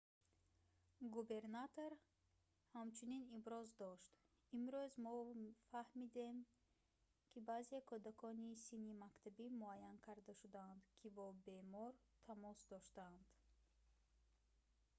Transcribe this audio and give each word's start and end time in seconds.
губернатор 1.15 1.91
ҳамчунин 2.75 3.23
иброз 3.39 3.67
дошт 3.83 4.09
имрӯз 4.57 4.91
мо 5.03 5.13
фаҳмидем 5.71 6.37
ки 7.31 7.37
баъзе 7.49 7.77
кӯдакони 7.89 8.59
синни 8.65 8.93
мактабӣ 9.03 9.45
муайян 9.61 9.97
карда 10.05 10.31
шудаанд 10.41 10.81
ки 10.99 11.07
бо 11.15 11.25
бемор 11.45 11.93
тамос 12.25 12.59
доштанд 12.71 13.23